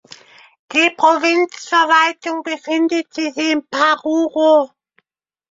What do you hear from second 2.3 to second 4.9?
befindet sich in Paruro.